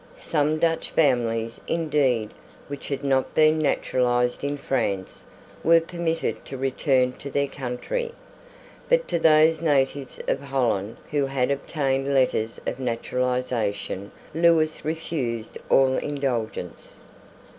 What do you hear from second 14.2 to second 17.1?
Lewis refused all indulgence.